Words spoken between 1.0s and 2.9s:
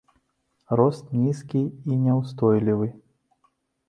нізкі і няўстойлівы.